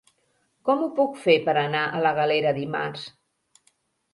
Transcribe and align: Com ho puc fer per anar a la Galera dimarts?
Com 0.69 0.79
ho 0.85 0.87
puc 0.99 1.19
fer 1.25 1.35
per 1.49 1.55
anar 1.65 1.83
a 1.89 2.01
la 2.07 2.15
Galera 2.21 2.55
dimarts? 2.59 3.05